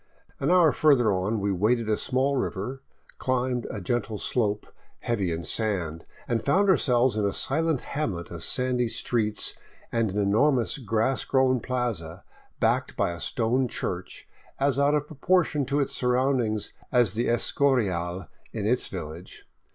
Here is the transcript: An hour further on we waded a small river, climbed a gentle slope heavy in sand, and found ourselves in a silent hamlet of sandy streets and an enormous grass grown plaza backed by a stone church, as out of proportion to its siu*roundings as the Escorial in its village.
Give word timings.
An 0.39 0.49
hour 0.49 0.71
further 0.71 1.13
on 1.13 1.39
we 1.39 1.51
waded 1.51 1.87
a 1.87 1.95
small 1.95 2.35
river, 2.35 2.81
climbed 3.19 3.67
a 3.69 3.79
gentle 3.79 4.17
slope 4.17 4.65
heavy 5.01 5.31
in 5.31 5.43
sand, 5.43 6.07
and 6.27 6.43
found 6.43 6.69
ourselves 6.71 7.15
in 7.15 7.23
a 7.23 7.31
silent 7.31 7.81
hamlet 7.81 8.31
of 8.31 8.43
sandy 8.43 8.87
streets 8.87 9.53
and 9.91 10.09
an 10.09 10.17
enormous 10.17 10.79
grass 10.79 11.23
grown 11.23 11.59
plaza 11.59 12.23
backed 12.59 12.97
by 12.97 13.11
a 13.11 13.19
stone 13.19 13.67
church, 13.67 14.27
as 14.59 14.79
out 14.79 14.95
of 14.95 15.05
proportion 15.05 15.67
to 15.67 15.79
its 15.79 15.93
siu*roundings 15.95 16.73
as 16.91 17.13
the 17.13 17.27
Escorial 17.27 18.25
in 18.51 18.65
its 18.65 18.87
village. 18.87 19.45